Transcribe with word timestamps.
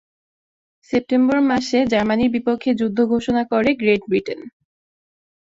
September 0.89 1.39
মাসে 1.49 1.79
জার্মানির 1.91 2.33
বিপক্ষে 2.35 2.71
যুদ্ধ 2.79 2.99
ঘোষণা 3.13 3.43
করে 3.51 3.69
গ্রেট 3.81 4.01
ব্রিটেন। 4.09 4.39